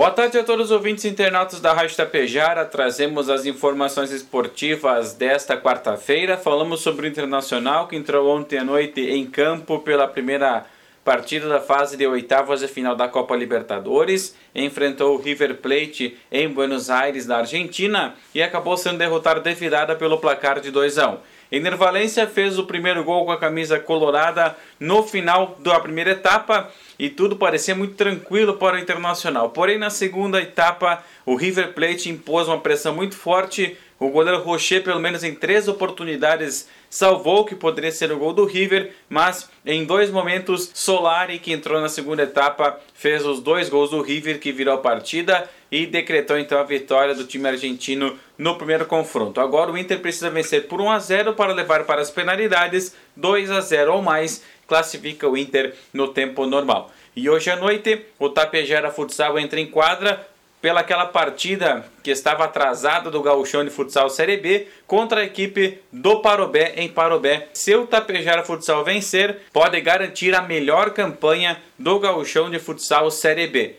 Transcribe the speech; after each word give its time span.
Boa 0.00 0.10
tarde 0.10 0.38
a 0.38 0.42
todos 0.42 0.70
os 0.70 0.70
ouvintes 0.70 1.04
internautas 1.04 1.60
da 1.60 1.74
Rádio 1.74 1.94
Tapejara. 1.94 2.64
Trazemos 2.64 3.28
as 3.28 3.44
informações 3.44 4.10
esportivas 4.10 5.12
desta 5.12 5.58
quarta-feira. 5.58 6.38
Falamos 6.38 6.80
sobre 6.80 7.06
o 7.06 7.10
Internacional 7.10 7.86
que 7.86 7.96
entrou 7.96 8.34
ontem 8.34 8.56
à 8.56 8.64
noite 8.64 8.98
em 8.98 9.26
campo 9.26 9.78
pela 9.80 10.08
primeira 10.08 10.64
partida 11.04 11.46
da 11.50 11.60
fase 11.60 11.98
de 11.98 12.06
oitavas 12.06 12.62
e 12.62 12.66
final 12.66 12.96
da 12.96 13.08
Copa 13.08 13.36
Libertadores. 13.36 14.34
Enfrentou 14.54 15.18
o 15.18 15.20
River 15.20 15.56
Plate 15.56 16.16
em 16.32 16.48
Buenos 16.48 16.88
Aires, 16.88 17.26
na 17.26 17.36
Argentina, 17.36 18.14
e 18.34 18.42
acabou 18.42 18.78
sendo 18.78 18.96
derrotado 18.96 19.42
de 19.42 19.52
virada 19.52 19.94
pelo 19.94 20.16
placar 20.16 20.60
de 20.60 20.70
2 20.70 20.96
a 20.96 21.10
1. 21.10 21.18
Enervalência 21.52 22.26
fez 22.28 22.58
o 22.58 22.64
primeiro 22.64 23.02
gol 23.02 23.24
com 23.24 23.32
a 23.32 23.38
camisa 23.38 23.80
colorada 23.80 24.56
no 24.78 25.02
final 25.02 25.56
da 25.58 25.80
primeira 25.80 26.12
etapa 26.12 26.70
e 26.98 27.10
tudo 27.10 27.34
parecia 27.34 27.74
muito 27.74 27.94
tranquilo 27.94 28.54
para 28.54 28.76
o 28.76 28.78
Internacional. 28.78 29.50
Porém, 29.50 29.76
na 29.76 29.90
segunda 29.90 30.40
etapa, 30.40 31.02
o 31.26 31.34
River 31.34 31.72
Plate 31.72 32.08
impôs 32.08 32.46
uma 32.46 32.60
pressão 32.60 32.94
muito 32.94 33.16
forte. 33.16 33.76
O 34.00 34.08
goleiro 34.08 34.40
Rocher, 34.40 34.82
pelo 34.82 34.98
menos 34.98 35.22
em 35.22 35.34
três 35.34 35.68
oportunidades, 35.68 36.66
salvou 36.88 37.44
que 37.44 37.54
poderia 37.54 37.92
ser 37.92 38.10
o 38.10 38.16
gol 38.16 38.32
do 38.32 38.46
River, 38.46 38.92
mas 39.10 39.50
em 39.64 39.84
dois 39.84 40.10
momentos, 40.10 40.70
Solari, 40.72 41.38
que 41.38 41.52
entrou 41.52 41.78
na 41.82 41.88
segunda 41.90 42.22
etapa, 42.22 42.80
fez 42.94 43.26
os 43.26 43.40
dois 43.40 43.68
gols 43.68 43.90
do 43.90 44.00
River, 44.00 44.40
que 44.40 44.52
virou 44.52 44.72
a 44.72 44.78
partida 44.78 45.46
e 45.70 45.84
decretou 45.84 46.38
então 46.38 46.58
a 46.58 46.64
vitória 46.64 47.14
do 47.14 47.26
time 47.26 47.46
argentino 47.46 48.18
no 48.38 48.56
primeiro 48.56 48.86
confronto. 48.86 49.38
Agora 49.38 49.70
o 49.70 49.76
Inter 49.76 50.00
precisa 50.00 50.30
vencer 50.30 50.66
por 50.66 50.80
1 50.80 50.90
a 50.90 50.98
0 50.98 51.34
para 51.34 51.52
levar 51.52 51.84
para 51.84 52.00
as 52.00 52.10
penalidades, 52.10 52.96
2 53.14 53.50
a 53.50 53.60
0 53.60 53.92
ou 53.92 54.00
mais 54.02 54.42
classifica 54.66 55.28
o 55.28 55.36
Inter 55.36 55.74
no 55.92 56.08
tempo 56.08 56.46
normal. 56.46 56.90
E 57.14 57.28
hoje 57.28 57.50
à 57.50 57.56
noite 57.56 58.06
o 58.18 58.30
Tapejara 58.30 58.90
Futsal 58.90 59.38
entra 59.38 59.60
em 59.60 59.66
quadra 59.66 60.26
pela 60.60 60.80
aquela 60.80 61.06
partida 61.06 61.84
que 62.02 62.10
estava 62.10 62.44
atrasada 62.44 63.10
do 63.10 63.22
Gauchão 63.22 63.64
de 63.64 63.70
Futsal 63.70 64.10
Série 64.10 64.36
B 64.36 64.68
contra 64.86 65.20
a 65.20 65.24
equipe 65.24 65.78
do 65.92 66.20
Parobé 66.20 66.74
em 66.76 66.88
Parobé. 66.88 67.48
Se 67.52 67.74
o 67.74 67.86
Tapejara 67.86 68.44
Futsal 68.44 68.84
vencer, 68.84 69.40
pode 69.52 69.80
garantir 69.80 70.34
a 70.34 70.42
melhor 70.42 70.90
campanha 70.90 71.60
do 71.78 71.98
Gauchão 71.98 72.50
de 72.50 72.58
Futsal 72.58 73.10
Série 73.10 73.46
B. 73.46 73.76